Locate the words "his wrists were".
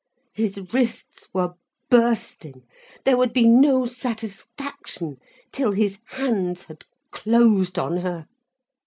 0.33-1.53